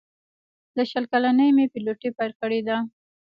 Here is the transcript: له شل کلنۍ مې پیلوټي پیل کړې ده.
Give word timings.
له 0.77 0.83
شل 0.91 1.03
کلنۍ 1.11 1.49
مې 1.57 1.65
پیلوټي 1.73 2.09
پیل 2.17 2.31
کړې 2.41 2.59
ده. 2.67 2.77